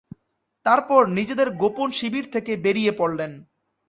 তারপর 0.65 1.01
নিজেদের 1.17 1.47
গোপন 1.61 1.89
শিবির 1.91 2.25
থেকে 2.31 2.51
বেরিয়ে 2.57 2.91
পড়লেন। 2.91 3.31